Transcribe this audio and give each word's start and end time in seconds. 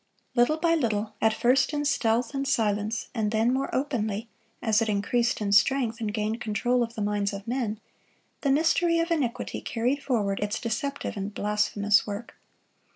Little 0.33 0.57
by 0.57 0.73
little, 0.73 1.13
at 1.21 1.31
first 1.31 1.73
in 1.73 1.85
stealth 1.85 2.33
and 2.33 2.47
silence, 2.47 3.09
and 3.13 3.29
then 3.29 3.53
more 3.53 3.69
openly 3.71 4.29
as 4.59 4.81
it 4.81 4.89
increased 4.89 5.39
in 5.41 5.51
strength 5.51 5.99
and 6.01 6.11
gained 6.11 6.41
control 6.41 6.81
of 6.81 6.95
the 6.95 7.03
minds 7.03 7.33
of 7.33 7.47
men, 7.47 7.79
the 8.41 8.49
mystery 8.49 8.97
of 8.97 9.11
iniquity 9.11 9.61
carried 9.61 10.01
forward 10.01 10.39
its 10.39 10.59
deceptive 10.59 11.15
and 11.17 11.35
blasphemous 11.35 12.07
work. 12.07 12.33